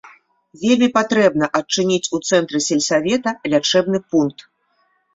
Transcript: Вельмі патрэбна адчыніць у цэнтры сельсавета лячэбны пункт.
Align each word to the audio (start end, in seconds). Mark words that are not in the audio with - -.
Вельмі 0.61 0.89
патрэбна 0.97 1.51
адчыніць 1.59 2.11
у 2.17 2.21
цэнтры 2.31 2.65
сельсавета 2.71 3.37
лячэбны 3.55 4.07
пункт. 4.11 4.39